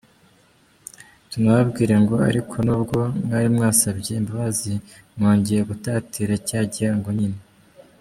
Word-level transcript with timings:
Tunababwire 1.29 1.95
ngo 2.03 2.15
ariko 2.29 2.55
n’ubwo 2.65 2.97
mwari 3.23 3.47
mwasabye 3.55 4.11
imbabazi, 4.21 4.73
mwongeye 5.15 5.61
gutatira 5.69 6.33
cya 6.47 6.61
gihango 6.73 7.09
nyine. 7.19 7.39